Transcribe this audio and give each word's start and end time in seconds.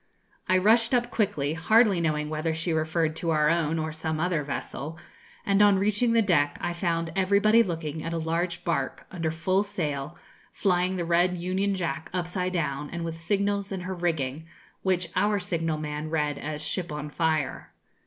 I 0.49 0.57
rushed 0.57 0.95
up 0.95 1.11
quickly, 1.11 1.53
hardly 1.53 2.01
knowing 2.01 2.27
whether 2.27 2.55
she 2.55 2.73
referred 2.73 3.15
to 3.17 3.29
our 3.29 3.49
own 3.51 3.77
or 3.77 3.91
some 3.91 4.19
other 4.19 4.43
vessel, 4.43 4.97
and 5.45 5.61
on 5.61 5.77
reaching 5.77 6.13
the 6.13 6.23
deck 6.23 6.57
I 6.59 6.73
found 6.73 7.11
everybody 7.15 7.61
looking 7.61 8.03
at 8.03 8.11
a 8.11 8.17
large 8.17 8.63
barque, 8.63 9.05
under 9.11 9.29
full 9.29 9.61
sail, 9.61 10.17
flying 10.51 10.95
the 10.95 11.05
red 11.05 11.37
union 11.37 11.75
jack 11.75 12.09
upside 12.15 12.53
down, 12.53 12.89
and 12.89 13.05
with 13.05 13.19
signals 13.19 13.71
in 13.71 13.81
her 13.81 13.93
rigging, 13.93 14.47
which 14.81 15.09
our 15.15 15.39
signal 15.39 15.77
man 15.77 16.09
read 16.09 16.39
as 16.39 16.63
'Ship 16.63 16.91
on 16.91 17.11
fire.' 17.11 17.71